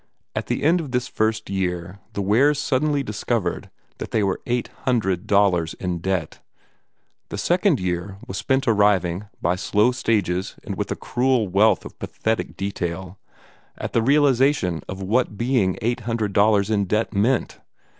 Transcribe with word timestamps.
At 0.35 0.47
the 0.47 0.63
end 0.63 0.81
of 0.81 0.89
this 0.89 1.07
first 1.07 1.47
year 1.47 1.99
the 2.13 2.23
Wares 2.23 2.57
suddenly 2.57 3.03
discovered 3.03 3.69
that 3.99 4.09
they 4.09 4.23
were 4.23 4.41
eight 4.47 4.69
hundred 4.85 5.27
dollars 5.27 5.75
in 5.75 5.99
debt. 5.99 6.39
The 7.29 7.37
second 7.37 7.79
year 7.79 8.17
was 8.25 8.35
spent 8.39 8.65
in 8.65 8.73
arriving, 8.73 9.25
by 9.43 9.55
slow 9.57 9.91
stages 9.91 10.55
and 10.63 10.73
with 10.75 10.89
a 10.89 10.95
cruel 10.95 11.47
wealth 11.49 11.85
of 11.85 11.99
pathetic 11.99 12.57
detail, 12.57 13.19
at 13.77 13.95
a 13.95 14.01
realization 14.01 14.81
of 14.89 15.03
what 15.03 15.37
being 15.37 15.77
eight 15.83 15.99
hundred 15.99 16.33
dollars 16.33 16.71
in 16.71 16.85
debt 16.85 17.13
meant. 17.13 17.59